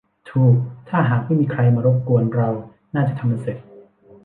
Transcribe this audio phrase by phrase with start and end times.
[0.29, 0.55] ถูก
[0.89, 2.49] ถ้าหากไม่มีใครมารบกวนเรา
[2.95, 3.57] น่าจะทำมันเสร็จ